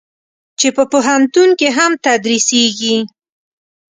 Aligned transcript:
چې 0.59 0.67
په 0.75 0.83
پوهنتون 0.91 1.49
کې 1.59 1.67
هم 1.77 1.91
تدریسېږي. 2.05 2.97